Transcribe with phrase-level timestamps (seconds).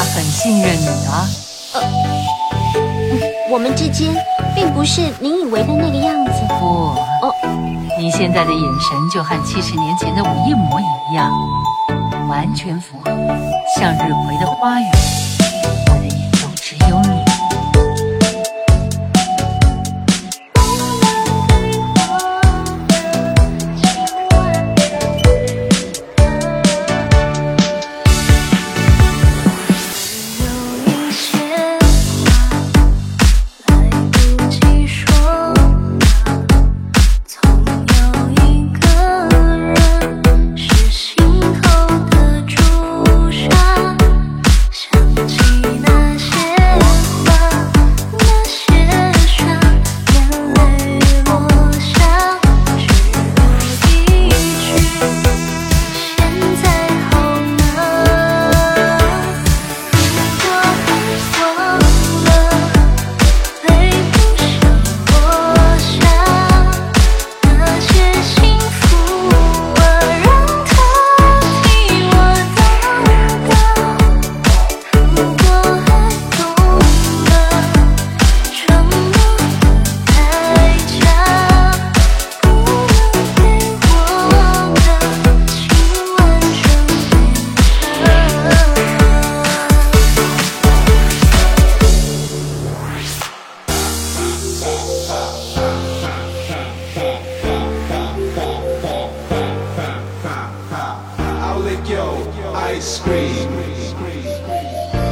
[0.00, 1.28] 他很信任你啊。
[3.50, 4.14] 我们之间
[4.54, 6.32] 并不是您以为的那个样子。
[6.58, 7.34] 不，哦，
[7.98, 11.30] 你现在的眼神就和七十年前的我一模一样，
[12.30, 13.10] 完全符合
[13.78, 14.84] 向日葵的花语。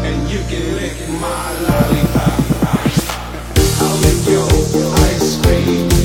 [0.06, 2.38] And you can lick my lollipop.
[3.80, 4.46] I'll lick your
[5.10, 5.97] ice cream,